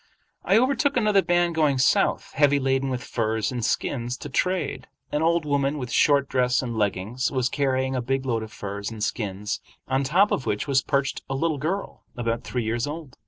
I 0.43 0.57
overtook 0.57 0.97
another 0.97 1.21
band 1.21 1.53
going 1.53 1.77
south, 1.77 2.31
heavy 2.33 2.57
laden 2.59 2.89
with 2.89 3.03
furs 3.03 3.51
and 3.51 3.63
skins 3.63 4.17
to 4.17 4.29
trade. 4.29 4.87
An 5.11 5.21
old 5.21 5.45
woman, 5.45 5.77
with 5.77 5.91
short 5.91 6.27
dress 6.27 6.63
and 6.63 6.75
leggings, 6.75 7.31
was 7.31 7.49
carrying 7.49 7.95
a 7.95 8.01
big 8.01 8.25
load 8.25 8.41
of 8.41 8.51
furs 8.51 8.89
and 8.89 9.03
skins, 9.03 9.61
on 9.87 10.03
top 10.03 10.31
of 10.31 10.47
which 10.47 10.67
was 10.67 10.81
perched 10.81 11.21
a 11.29 11.35
little 11.35 11.59
girl 11.59 12.01
about 12.17 12.43
three 12.43 12.63
years 12.63 12.87
old. 12.87 13.15